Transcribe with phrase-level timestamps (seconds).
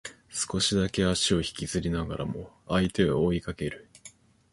[0.31, 3.87] 少しだけ足を引きずりながらも相手を追いかける